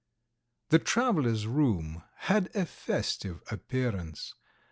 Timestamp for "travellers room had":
0.79-2.49